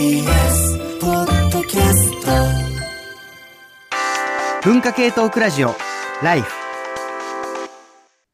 [0.00, 2.30] TBS ポッドキャスト
[4.64, 5.74] 文化系トークラジオ
[6.22, 6.50] ライフ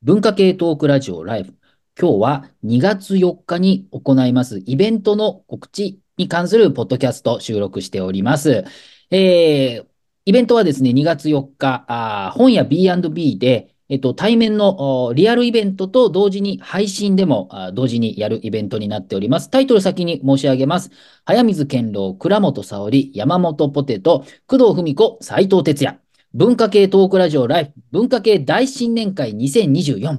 [0.01, 1.55] 文化系トークラジオライブ。
[2.01, 8.65] 今日は2月4日に行いますイベントの告知に関するポッドキャスト収録しております。
[9.11, 9.87] えー、
[10.25, 19.49] イベントはですね、2月4日、あー本屋 B&B で、えっと、対面のリアルイベントと同時に配信でも同時にやるイベントになっております。
[19.49, 20.91] タイトル先に申し上げます。
[21.25, 26.01] 早水健郎、倉本沙織、山本ポテト、工藤文子、斉藤哲也。
[26.35, 30.19] 文化系トークラジオライフ文化系大新年会2024。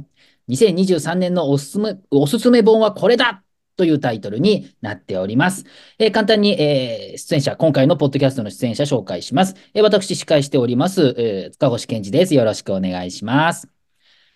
[0.50, 3.44] 2023年のおすすめ、おすすめ本はこれだ
[3.78, 5.64] というタイトルになっております。
[6.00, 9.56] えー簡単に、えー出演者、今回のポッドキャストの出演者紹介します。
[9.74, 12.36] えー私、司会しております、えー塚越健二です。
[12.36, 13.70] よろしくお願いします。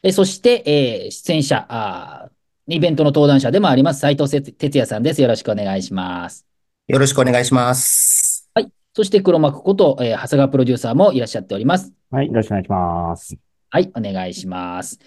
[0.03, 5.21] えーそして、えー出演者あー、イベントの登壇者でもあります、斉藤せ哲也さんです。
[5.21, 6.45] よろしくお願いします。
[6.87, 8.49] よろしくお願いします。
[8.53, 8.71] はい。
[8.93, 11.91] そして、黒幕こと、えー長谷川プロデューサーもいらっしゃっております。
[12.11, 13.35] はい、よろしくお願いします。
[13.69, 14.99] はい、お願いします。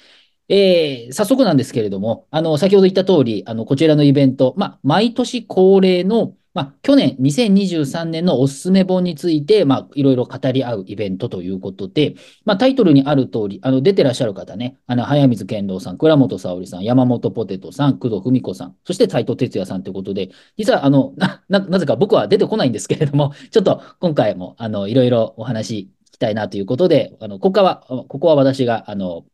[0.48, 29.24] えー早速なんですけれども、あの、先ほど言った通り、あの、こちらのイベント、まあ、毎年恒例の、まあ、去年2023年のおすすめ本について、まあ、いろいろ語り合うイベントということで、まあ、タイトルにある通り、あの、出てらっしゃる方ね、あの、早水健郎さん、倉本沙織さん、山本ポテトさん、工藤文子さん、そして斉藤哲也さんということで、実は、あの、な、な、なぜか僕は出てこないんですけれども、ちょっと今回も、あの、いろいろお話聞きたいなということで、あの、ここは、ここは私が、あの、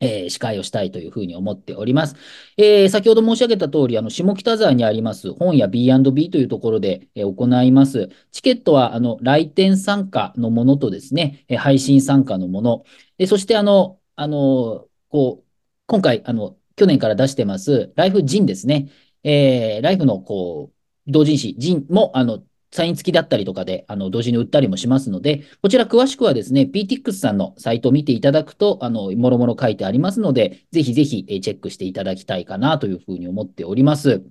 [0.00, 2.16] えー司会をしたいというふうに思っております。
[2.56, 8.08] えー先ほど申し上げた通り、あの、下北沢にあります本屋 B&B というところで、えー行います。
[8.32, 12.84] チケットは、あの、来店参加のものとですね、え配信参加のもの、
[13.18, 15.50] えそして、あの、あの、こう、
[15.86, 18.90] 今回、あの、去年から出してます、ライフジンですね。
[19.22, 34.22] えライフの、こう、同人誌、ジンも、あの、サイン付きだったりとかで、あの、同時に売ったりもしますので、こちら詳しくはですね、PTX さんのサイトを見ていただくと、あの、もろもろ書いてありますので、ぜひぜひチェックしていただきたいかなというふうに思っております。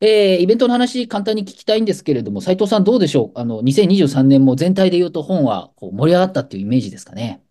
[0.00, 3.38] えーイベントの話、簡単に聞きたいんですけれども、斉藤さんどうでしょう？
[3.38, 7.42] あの、2023年も全体で言うと本はこう盛り上がったっていうイメージですかね？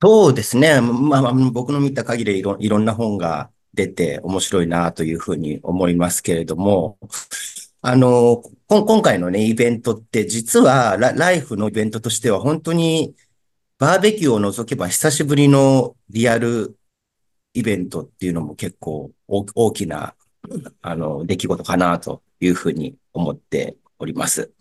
[0.00, 0.80] そうですね。
[0.80, 6.98] まあ、まあ僕の見た限りいろ、いろんな本が出て面白いなというふうに思いますけれども、
[7.84, 13.16] あの、今回のね、イベントって実はラ、ライフのイベントとしては本当に
[13.78, 16.76] バーベキューを除けば久しぶりのリアル
[17.54, 20.14] イベントっていうのも結構大大きな、
[20.80, 24.52] あの、出来事かなというふうに思っております。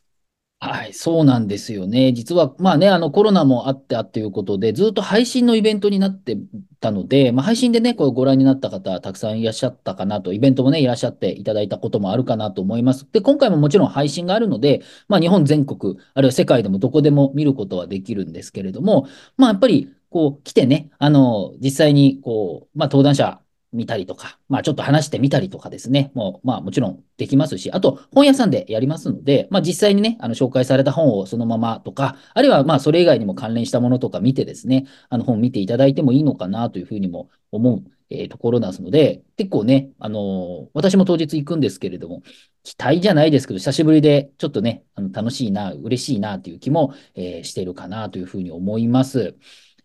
[0.63, 2.13] はい、そうなんですよね。
[2.13, 6.37] 実は、まあね、あのコロナもあってあっていうことで、ずっと配信のイベントになって
[6.79, 13.07] たので、まあ、配信でね、こうご覧になった方、たくさんいらっしゃったかなと、イベントもね、いらっしゃっていただいたこともあるかなと思います。
[13.11, 19.07] で、今回ももちろん配信があるので、まあ、日本全国、あるいは世界でもどこでも見ることはできるんですけれども、
[19.37, 23.41] まあ、やっぱり、こう、来てね、あの、実際に、こう、まあ、登壇者、
[23.73, 42.23] 見たりとか、まあちょっと話してみたりとかですね、もう、まあもちろんできますし、あと本屋さんでやりますので、まあ実際にね、あの紹介された本をそのままとか、あるいはまあそれ以外にも関連したものとか見てですね、あの本見ていただいてもいいのかなというふうにも思う、えーところですので、結構ね、あのー私も当日行くんですけれども、
[42.63, 49.35] 期待じゃないですけど、久しぶりでちょっとね、あの楽しいな、嬉しいなという気も、えーしているかなというふうに思います。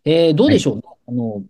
[0.05, 1.43] えーどうでしょう、あの、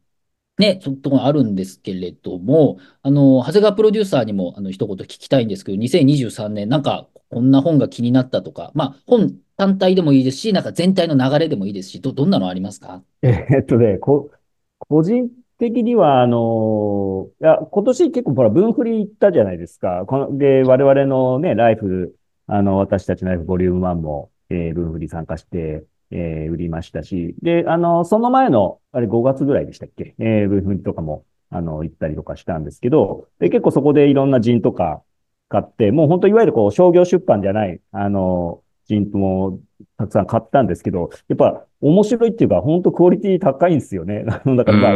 [0.58, 13.04] ね、そういうところあるんですけれども、あの、長谷川プロデューサーにも、あの、一言聞きたいんですけど、2023年、なんか、こんな本が気になったとか、まあ、本単体でもいいですし、なんか全体の流れでもいいですし、ど、どんなのありますか？
[13.22, 14.32] えっとね、こ、
[14.80, 20.06] 個人的には、あのいや、今年結構ほら、分振り行ったじゃないですか。
[20.08, 30.16] この、で、我々のね、ライフ、あの、私たちのライフボリューム1も、えー、分振り参加して、えー売りましたし、で、あの、その前の、あれ5月ぐらいでしたっけ？
[30.20, 35.02] えー、分振りとかも、あの、行ったりとかしたんですけど、で、結構そこでいろんな人とか
[35.50, 39.60] 買って、もう本当いわゆるこう、商業出版じゃない、あの、人も
[39.98, 44.26] たくさん買ったんですけど、やっぱ面白いっていうか、本当クオリティ高いんですよね。
[44.30, 44.94] あのだからまあ、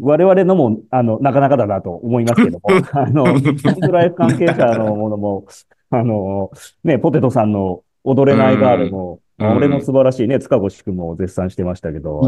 [0.00, 3.24] 我々のも、あの、なかなかだなと思いますけども、 あの、
[3.80, 5.46] ドライフ関係者のものも、
[5.90, 6.50] あの、
[6.84, 9.56] ね、ポテトさんの踊れないガールも、うん。
[9.56, 12.20] 俺の素晴らしいね、塚越くんも絶賛してましたけど、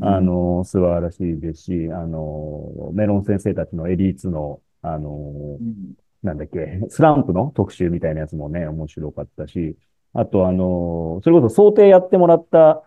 [0.00, 0.16] あ。
[0.16, 9.76] あの、素晴らしいですし、あの、メロン先生たちのエリーツの、あの、うん、なんだっけ、スランプの特集みたいなやつもね、面白かったし、
[10.14, 12.82] あとあの、それこそ想定やってもらった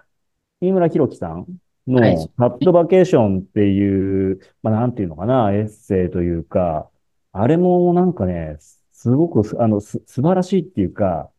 [0.59, 1.45] 飯村博樹さん
[1.87, 2.29] のはい。
[2.37, 6.89] カットバケーションっていう、まあなんていうのかな、エッセイというか、
[7.33, 8.57] あれもなんかね、
[8.91, 11.29] すごくす、あの、す、素晴らしいっていうか、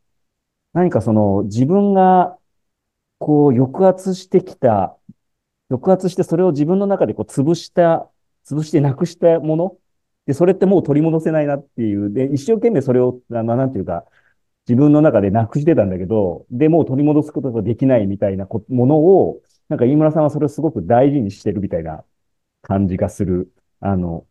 [0.73, 2.39] 何かその、自分が、
[3.19, 4.97] こう、抑圧してきた、
[5.71, 8.11] 抑圧してそれを自分の中でこう、潰した、
[8.47, 9.77] 潰してなくしたもの
[10.27, 12.13] で、それってもう取り戻せないなっていう。
[12.13, 14.05] で、一生懸命それを、あの、なんていうか、
[14.69, 22.05] 自分の中でなくしてたんだけど、で、もう取り戻すことができないみたいなこものを、なんか飯村さんはそれをすごく大事にしてるみたいな
[22.63, 24.25] 感じがする、あの、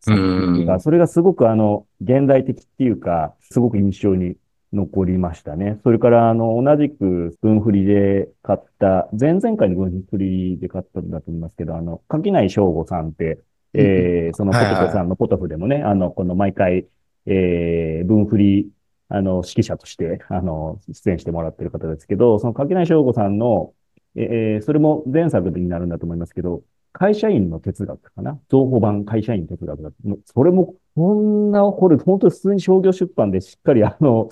[0.79, 4.37] それがすごくあの、現代的っていうか、すごく印象に
[4.73, 5.79] 残りましたね。
[5.83, 13.39] それから、あの、同じく、分振りで買った、前々回の分振りで買ったんだと思いますけど、あの、垣内翔吾さんって、
[13.73, 16.85] えー、そのポトさんのポトフでもね、あの、この毎回、
[17.25, 18.69] えー、分振り、
[19.09, 23.73] あの、指揮者として、あの、出演してもらってる方ですけど、その垣内翔吾さんの、
[24.15, 26.63] えー、それも前作になるんだと思いますけど、
[26.93, 28.37] 会社員の哲学かな？
[28.49, 29.91] 造語版会社員哲学だ。
[30.25, 34.29] それも、こんな、これ、本当に普通に商業出版でしっかり、あの、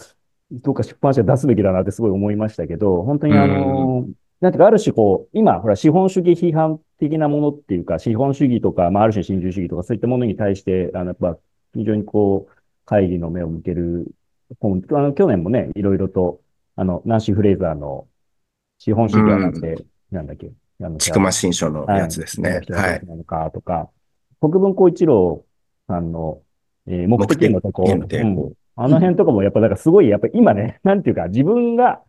[0.51, 4.07] どうか出版社出すべきだなってすごい思いましたけど、本当にあの、
[4.41, 11.37] なんていうか、ある種こう、今、ほら、資本主義批判的なものっていうか、資本主義とか、まあ、ある種新自由主義とか、そういったものに対して、あの、やっぱ、
[11.73, 12.53] 非常にこう、
[12.85, 14.07] 会議の目を向ける
[14.59, 16.39] 本、あの、去年もね、いろいろと、
[16.75, 18.07] あの、ナンシー・フレイザーの
[18.79, 20.51] 資本主義はなんて、なんだっけ、
[20.81, 22.61] あの、ちくま新書のやつですね。
[22.69, 23.05] はい。
[23.05, 23.89] なのかとか、
[24.39, 25.43] 国分光一郎
[25.87, 26.41] さんの、
[26.87, 27.83] えー目的への抵抗。
[27.83, 28.53] 目的への抵抗うん
[28.83, 32.01] あの辺とかもやっぱ、だからすごい、やっぱ今ね、なんていうか、自分が、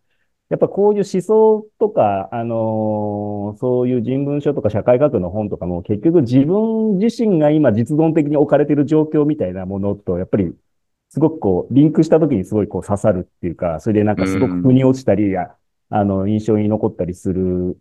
[0.50, 10.54] やっぱこういう思想とか、あのーそういう人文書とか社会学の本とかも結局自分自身が今実存的に置かれている状況みたいなものと、やっぱり
[11.10, 15.56] すごくこう、リンクした時にすごいこう刺さるっていうか、それでなんかすごく腑に落ちたり、あ
[15.90, 17.78] あの、印象に残ったりする。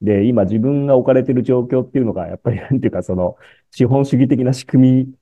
[0.00, 3.36] で、今自分が置かれている状況っていうのが、やっぱりなんていうか、その、
[3.70, 5.14] 資本主義的な仕組み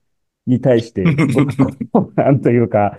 [0.47, 1.05] に対して、
[2.17, 2.97] なんというか、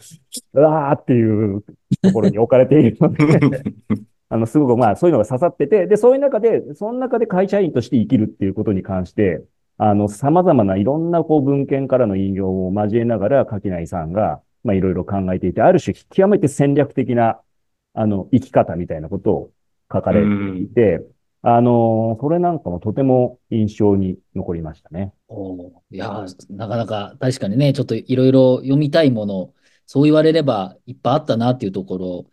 [0.54, 1.64] うわーっていう
[2.02, 3.64] ところに置かれているので、
[4.30, 9.44] あの、すごくまあ、そういうのが刺さってて、で、そういう中で、その中で会社員として生きるっていうことに関して、
[9.78, 17.40] あの、様々ないろんなこう文献からの引用を交えながら、垣内さんが、まあ、いろいろ考えていて、ある種、極めて戦略的な、
[17.94, 19.52] あの、生き方みたいなことを
[19.92, 21.02] 書かれていて、
[21.44, 25.14] あの、それなんかもとても印象に残りましたね。
[25.28, 29.54] おいや、なかなか確かにね、ちょっといろいろ読みたいもの、
[29.88, 32.26] そう言われればいっぱいあったなっていうところ、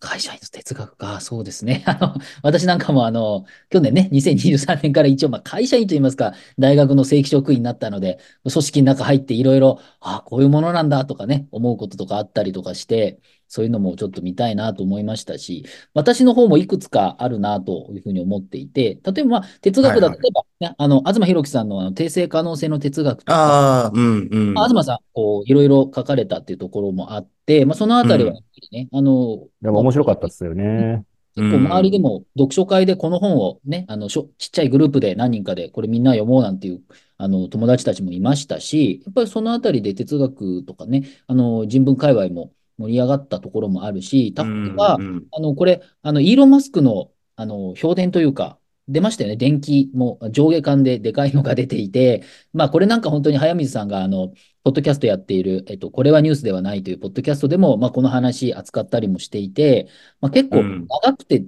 [0.00, 1.82] 会社員の哲学か、そうですね。
[1.86, 15.64] あの、私なんかもあの、去年ね、2023年から一応、まあ、会社員といいますか、大学の正規職員になったので、組織の中入っていろいろ、ああ、こういうものなんだとかね、思うこととかあったりとかして、そういうのもちょっと見たいなと思いましたし、
[15.94, 24.54] 私の方もいくつかあるなというふうに思っていて、例えば、まあ、哲学だ、はいはい例えば、ね、あの、東博樹さんのあの定性可能性の哲学とか、ああ、うん、うん。
[24.54, 31.04] まあ東さん、こう、いろいろ書かれたっていうところもあって、まあ、そのあたりはやっぱりね、あの、でも面白かったですよね。
[31.36, 36.80] 結構周りでも読書会でこの本をね、あの、しょちっちゃいグループで何人かでこれみんな読もうなんていう、
[37.18, 48.58] あの、友達たちもいましたし、やっぱりそのあたりで哲学とかね、あの、人文界隈も盛り上がったところもあるし、例えばう、んあの、これ、あの、イーロン・マスクの、あの、評伝というか、
[48.88, 49.36] 出ましたよね。
[49.36, 52.22] 電気も上下間ででかいのが出ていて、
[52.52, 59.88] まあ、これなんか本当に早水さんが、あの、ポッドキャストやっている、えっと、これはニュースではないというポッドキャストでも、まあ、この話扱ったりもしていて、
[60.20, 61.44] まあ、結構うん長くて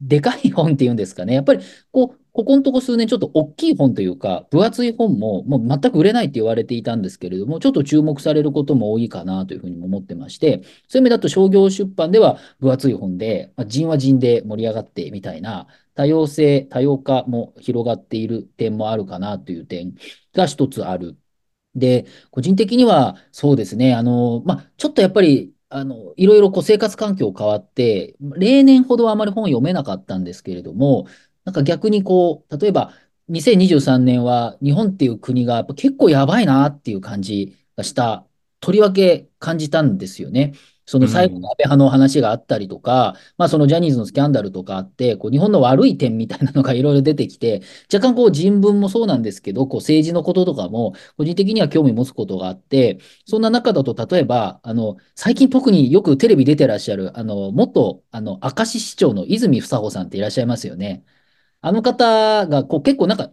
[0.00, 1.34] でかい本っていうんですかね。
[1.34, 15.66] やっぱり、こう、ここのとこ数年ちょっと大きい本というか、分厚い本ももう全く売れないって言われていたんですけれども、ちょっと注目されることも多いかなというふうにも思ってまして、そういう意味だと商業出版では分厚い本で、まあ、人は人で盛り上がってみたいな、
[16.00, 19.94] 多様性、多様化も広がっている点もあるかなという点
[20.32, 21.18] が一つある。
[21.74, 31.06] で、個人的にはそうですね、あの、ま、ちょっとやっぱり、あの、いろいろこう生活環境変わって、例年ほどはあまり本読めなかったんですけれども、
[31.44, 32.92] なんか逆にこう、例えば
[33.28, 38.26] 2023年は日本っていう国が結構やばいなっていう感じがした、
[38.60, 40.54] とりわけ感じたんですよね。
[40.90, 61.04] その最後の安倍派の話があったりとか、まあそのジャニーズのスキャンダルとかあって、こう日本の悪い点みたいなのがいろいろ出てきて、若干こう人文もそうなんですけど、こう政治のこととかも個人的には興味持つことがあって、そんな中だと例えば、あの、最近特によくテレビ出てらっしゃる、あの、元、あの、明石市長の泉房穂さんっていらっしゃいますよね。
[61.60, 63.30] あの方がこう結構なんか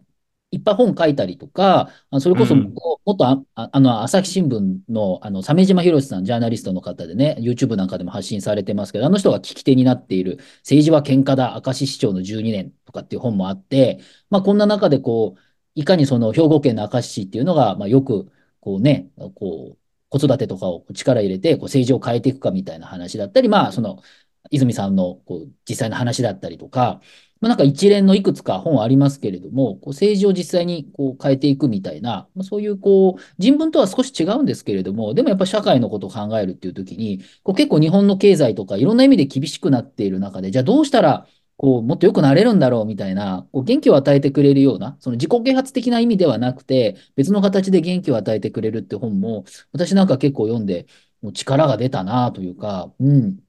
[0.52, 2.74] いっぱい本書いたりとか、あそれこそうん。
[3.06, 14.00] 元あああの朝日新聞のあの鮫島博さん、ジャーナリストの方でね、YouTube なんかでも発信されてますけど、あの人が聞き手になっている政治は喧嘩だ、明石市長の12年とかっていう本もあって、
[14.30, 15.42] まあこんな中でこう、
[15.76, 19.78] いかにその兵庫県の明石市っていうのが、まあよくこうね、こう、
[20.10, 24.02] 子育てとかを力入れて、こう政治を変えていくかみたいな話だったり、まあ、その、
[24.50, 27.02] 泉さんのこう実際の話だったりとか、
[27.42, 41.28] まあ、なんか一連のいくつか本ありますけれども、こう政治を実際にこう変えていくみたいな、まあ、そういうこう人文とは少し違うんですけれども、でもやっぱ社会のことを考えるっていう時に、こう結構日本の経済とかいろんな意味で厳しくなっている中で、じゃあどうしたら
[41.58, 50.86] こうもっと良くなれるんだろうみたいな、こう元気を与えてくれるような、その自己啓発的な意味ではなくて、別の形で元気を与えてくれるって本も、私なんか結構読んで、
[51.22, 53.40] もう力が出たなというか、うん、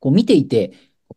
[0.00, 0.72] こう見ていて、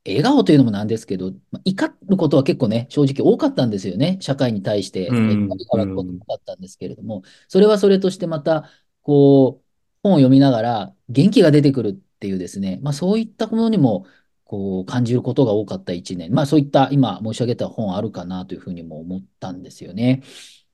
[0.06, 4.18] 笑顔というのもなんですけど、まあ怒ることは結構ね、正直多かったんですよね。
[4.20, 8.70] 社会に対して、うん怒りからことも多かったんですけれども、それはそれとしてまた、
[9.02, 9.64] こう、
[10.04, 14.06] 本を読みながら元気が出てくるっていうですね、まあそういったものにも、
[14.46, 16.32] こう感じることが多かった一年。
[16.32, 20.22] まあそういった今申し上げた本あるかなというふうにも思ったんですよね。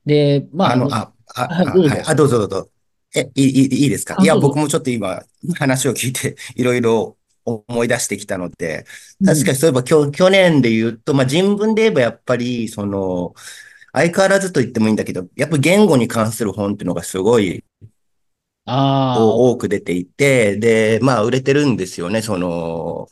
[0.06, 2.04] で、まあ、あの、あ、あ、あはいどうぞはい。
[2.08, 2.70] あ、どうぞどうぞ。
[3.16, 4.18] え、いい、いいいいですか？
[4.22, 5.22] いや、僕もちょっと今、
[5.56, 7.16] 話を聞いて、いろいろ
[7.46, 8.86] 思い出してきたので、
[9.22, 13.34] うん確かにそういえば、きょ、去年で言うと、まあ、人文で言えばやっぱり、その、
[13.94, 17.64] 相変わらずと言ってもいいんだけど、やっぱ言語に関する本っていうのがすごい
[18.66, 22.22] 多く出ていて、で、まあ、売れてるんですよね。
[22.22, 23.08] その、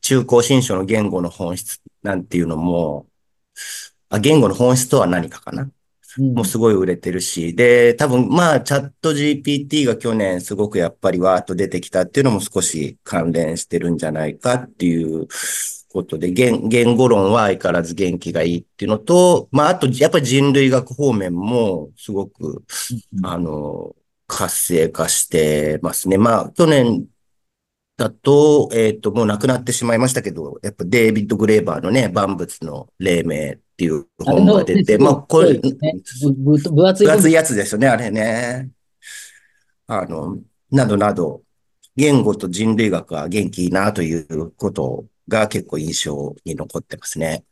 [0.00, 3.06] 中高新書の言語の本質なんていうのも、
[4.08, 5.70] あ、言語の本質とは何かかな？
[6.18, 6.34] うん。
[6.34, 15.26] もうすごい売れてるし、で、多分まあ、チャット GPT が去年すごくやっぱりわーっと出てきたっていうのも少し関連してるんじゃないかっていう
[15.92, 22.64] ことで、言、言語論は相変わらず元気がいいっていうのと、まあ、あと、やっぱり人類学方面もすごく、
[23.16, 23.26] うん。
[23.26, 23.94] あの、
[24.26, 26.18] 活性化してますね。
[26.18, 27.06] まあ、去年
[27.96, 38.70] だと、えっと、もう亡くなってしまいましたけど、やっぱデイビッド・グレーバーのね、万物の黎明っていう本が出て、まあ、これ、分厚い分厚いやつですよね、あれね。
[39.88, 40.38] あの、
[40.70, 41.42] などなど、
[41.96, 47.44] 言語と人類学は元気いいなということが結構印象に残ってますね。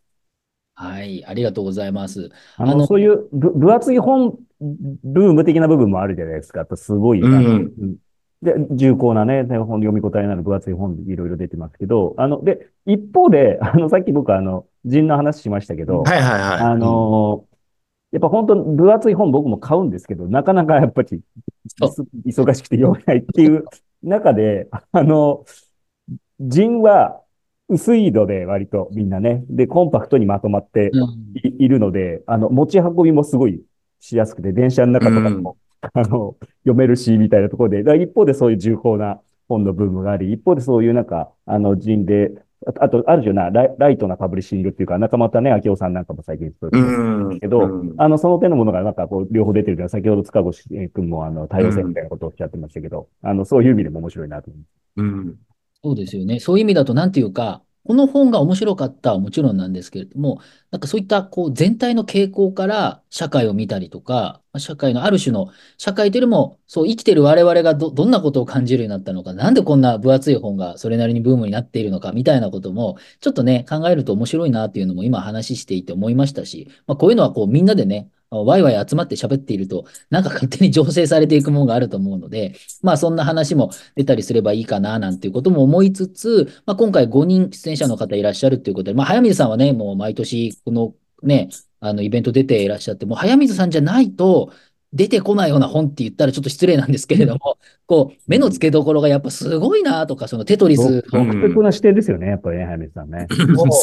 [0.74, 2.30] はい、ありがとうございます。
[2.56, 6.64] あの、あのそういうぶ分厚い本、ブーム的な部分もあるじゃないですか。
[6.64, 7.96] とすごい、うん
[8.42, 16.58] で、重厚なね、本読み応えのある分厚い本いろいろ出てますけど、あの、で、一方で、あの、さっき僕あの、人の話しましたけど、はいはいはい。
[16.60, 17.44] あの
[18.12, 21.20] やっぱ本当分厚い本僕も買うんですけど、なかなかやっぱり
[21.78, 21.86] そ
[22.26, 23.64] 忙しくて読めないっていう
[24.02, 25.44] 中で、 あの、
[26.40, 27.22] 人は
[27.68, 31.30] 薄いので割とみんなね、で、コンパクトにまとまってうん。
[31.34, 33.62] いいるので、あの、持ち運びもすごい
[34.00, 42.32] しやすくて、電車の中とかでも、 あの、読めるし、みたいなところで、一方でそういう重厚な本のブームがあり、一方でそういうなんか、あの、人で、
[42.66, 47.40] ああと、ある種なライ、ライトなパブリッシングっていうか、仲間たね、明夫さんなんかも最近そういうう、ん。
[47.40, 54.70] けどうんあの、その手のものがなんかこう、両方出てるから、先ほど塚越君もあの、多様性みたいなことをおっしゃってましたけど、あの、そういう意味でも面白いなと思います。
[54.96, 55.36] うん。
[55.82, 56.40] そうですよね。
[56.40, 91.48] そういう意味だと、なんていうか、この本が面白かったはもちろんなんですけれども、なんかそういったこう全体の傾向から社会を見たりとか、社会のある種の、社会というよりも、そう生きてる我々がど、どんなことを感じるようになったのか、なんでこんな分厚い本がそれなりにブームになっているのか、みたいなことも、ちょっとね、考えると面白いなっていうのも今話していて思いましたし、まあ、こういうのはこうみんなでね、ワイワイ集まって喋っていると、なんか勝手に醸成されていくものがあると思うので、まあそんな話も出たりすればいいかななんていうことも思いつつ、まあ、今回5人出演者の方いらっしゃるということで、まあ、早水さんはね、もう毎年このね、
[91.80, 94.52] あのイベント出ていらっしゃって、もう早水さんじゃないと
[94.92, 103.26] 出てこないような本って言ったらちょっと失礼なんですけれども、こう、目の付けどころがやっぱすごいなとか、そのテトリス独特な視点ですよね、やっぱりね、早水さんね。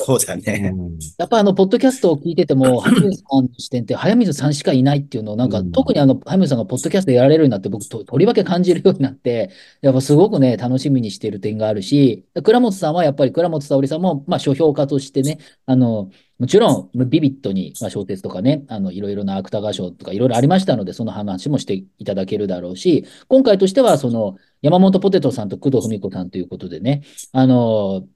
[0.06, 0.72] そうだね。
[0.74, 1.00] うん。
[1.18, 5.72] やっぱあの、ポッドキャストを聞いてても、早水さんの視点って早水さんしかいないっていうのを、なんか、うん。
[5.72, 9.50] 特にあの、早水さんがポッドキャストやられるようになって、僕と、とりわけ感じるようになって、
[9.82, 28.08] やっぱすごくね、楽しみにしている点があるし、倉本さんはやっぱり倉本沙織さんも、まあ、書評家としてね、あの、もちろん、ビビットに、まあ、小説とかね、あの、いろいろな芥川賞とかいろいろありましたので、その話もしていただけるだろうし、今回としては、その、山本ポテトさんと工藤文子さんということでね、あの、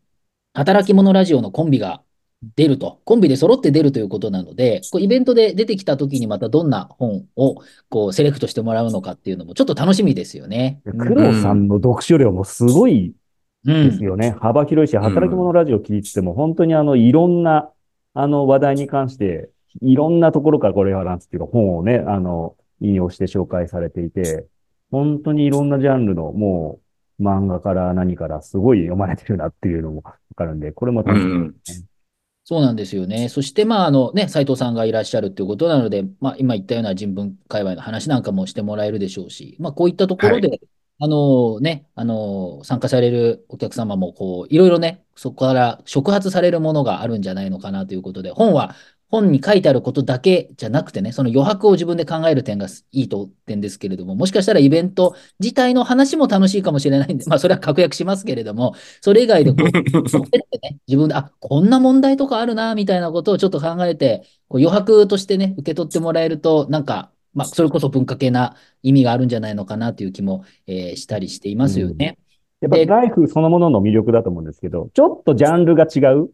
[0.54, 2.04] 働き者ラジオのコンビが
[2.56, 7.56] 出ると、コンビで揃って出るということなので、こうイベントで出てきたときにまたどんな本を
[7.90, 10.82] こうセレクトしてもらうのかっていうのもちょっと楽しみですよね。
[10.86, 13.14] 工藤さんの読書量もすごい
[13.66, 13.90] うん。
[13.92, 14.36] ですよね。
[14.40, 17.70] 幅広いし、働き者ラジオ聞いてても、本当にあの、いろんな、
[18.14, 19.50] あの、話題に関して、
[19.82, 24.48] いろんなところからこれはなんつっていうか、本をね、あの、引用して紹介されていて、
[24.92, 26.80] 本当にいろんなジャンルの、も
[27.20, 31.54] う、漫画から何からすごい読まれてるなっていうのもわかるんで、これもう楽しみん。
[32.44, 33.30] そうなんですよね。
[33.30, 40.60] そして、まあ、あのね、斉藤さんがいらっしゃるということなので、まあ、今言ったような人文界隈の話なんかもしてもらえるでしょうし、まあ、こういったところで、
[41.04, 48.76] あのね、あの参加されるお客様も、こう、いろいろね、そこから触発されるものがあるんじゃないのかなということで、本は、
[49.10, 72.18] 本に書いてあることだけじゃなくてね、その余白を自分で考える点がいいと点ですけれども、もしかしたらイベント自体の話も楽しいかもしれないんで、まあそれは確約しますけれども、それ以外でこう、ね、自分で、あ、こんな問題とかあるな、みたいなことをちょっと考えて、こう余白としてね、受け取ってもらえると、なんか、まあ、それこそ文化系な意味があるんじゃないのかなという気も、えーしたりしていますよね。
[72.60, 76.30] やっぱライフそのものの魅力だと思うんですけど、ちょっとジャンルが違う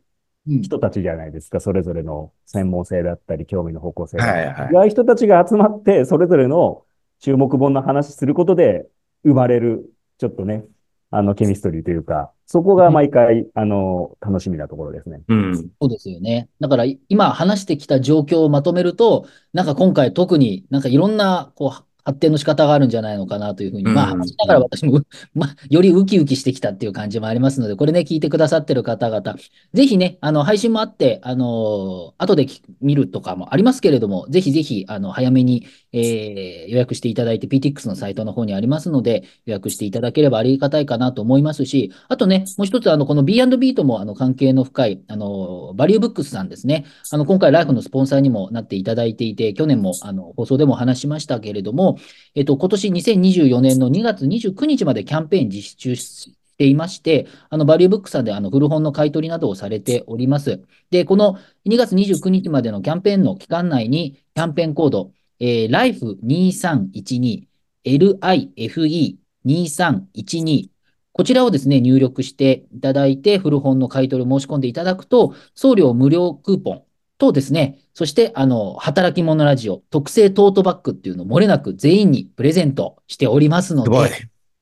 [0.49, 4.39] うん人たちじゃないですか、それぞれの専門性だったり、興味の方向性だったり。
[4.47, 6.83] はいはい違う人たちが集まって、それぞれの
[7.19, 8.87] 注目本の話することで
[9.23, 10.63] 生まれる、ちょっとね、
[11.09, 15.21] あの、ケミストリーというか、そこが毎回、あの、楽しみなところですね。
[15.27, 15.55] うん。
[15.55, 16.49] そうですよね。
[16.59, 25.01] だからい今話してきた状況をまとめると、なんか今回特になんかいろんなこう発展の仕方があるんじゃないのかなというふうに、まあうん話しながら私も、
[25.35, 29.35] まあ、よりウキウキしてきたっていう感じもありますので、これね、聞いてくださってる方々、
[29.73, 46.85] ぜひね、あの、配信もあって、あの、後で聞見るとかもありますけれども、ぜひぜひ、あの、早めに、えー予約していただいて、PTX のサイトの方にありますので、予約していただければありがたいかなと思いますし、あとね、もう一つ、あの、この B&B とも、あの、関係の深い、あの、バリューブックスさんですね。
[47.11, 51.97] あの、今回、ライフのスポンサーにもなっていただいていて、去年も、あの、放送でも話しましたけれども、
[52.35, 60.61] えっと、今年2024年の2月29日までキャンペーン実施中していまして、あの、バリューブックスさんであの古本の買い取りなどをされております。
[60.89, 67.47] で、この2月29日までのキャンペーンの期間内に、キャンペーンコード、えー、life2312、
[67.85, 70.69] life2312、
[71.17, 76.83] こちらをですね、入力していただいて、古本の買い取りを申し込んでいただくと、送料無料クーポン
[77.17, 83.83] とですね、そして、あの、働き者ラジオ特製トートバッグっていうのを漏れなく全員にプレゼントしておりますの。
[83.83, 83.89] で、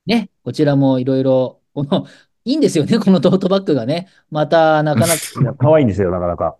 [0.05, 2.05] ね、こちらもいろいろ、この、
[2.45, 4.07] いいんですよね、このトートバッグがね。
[4.31, 5.13] また、なかなか、
[5.59, 6.55] 可愛いんですよ、なかなか。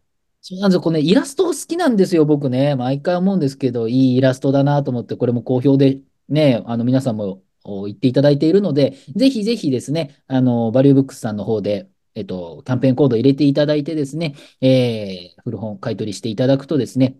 [0.47, 0.81] そうなんですよ。
[0.81, 2.75] このね、イラスト好きなんですよ、僕ね。
[2.75, 17.17] 毎回思うんですけど、いいイラストだなと思って、これも好評でね、あの、皆さんもお言っていただいているので、ぜひぜひですね、あの、バリューブックスさんの方で、えっと、キャンペーンコードを入れていただいてですね、えー、古本買い取りしていただくとですね、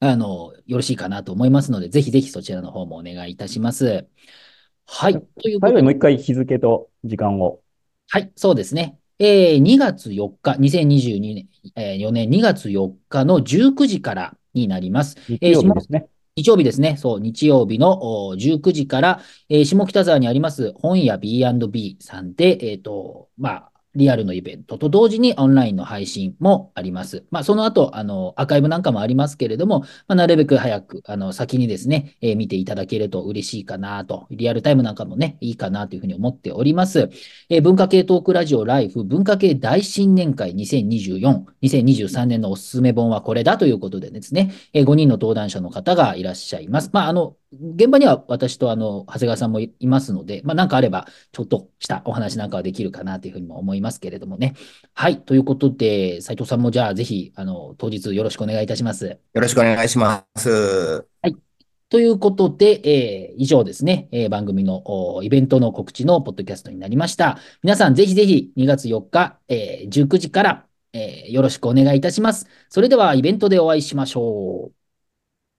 [0.00, 4.08] あの、よろしいかなと思いますので、ぜひぜひそちらの方もお願いいたします。
[4.86, 5.12] はい。
[5.12, 7.60] ということで最後にもう一回日付と時間を。
[8.08, 8.98] はい、そうですね。
[9.18, 15.16] えー、2月4日、2022年、えー、4年2月4日の19時からになります。
[15.28, 16.06] 日曜日ですね。
[16.36, 16.96] 日曜日ですね。
[16.96, 27.24] そう、日曜日のお19時から、えー下北沢にあります本屋 B&B さんで、えっと、まあ、リアルのイベントと同時にオンラインの配信もあります。
[27.30, 37.10] まあ、その後、あの、アーカイブなんかもありますけれども、まあ、なるべく早く、あの、先にですね、えー見ていただけると嬉しいかなと、リアルタイムなんかもね、いいかなというふうに思っております。
[37.48, 46.90] えー文化系トークラジオライフ文化系大新年会2024、2023年のおすすめ本はこれだということでですね、え5人の登壇者の方がいらっしゃいます。
[46.92, 47.36] まあ、あの、
[47.76, 54.54] 現場には私とあの、長谷川さんもいいますので、まあ、なんかあれば、ちょっとしたお話なんかはできるかなというふうにも思いますけれどもね。
[54.94, 55.22] はい。
[55.22, 59.06] ということで、斉藤さんもじゃあぜひ、あの、当日よろしくお願いいたします。
[59.06, 61.06] よろしくお願いします。
[61.90, 64.82] ということで、えー以上ですね、えー番組の
[65.16, 67.38] おイベントの告知のポッドキャストになりました。
[67.62, 72.46] 皆さんぜひぜひ2月4日、えー19時から、えーよろしくお願いいたします。
[72.68, 74.73] それではイベントでお会いしましょう。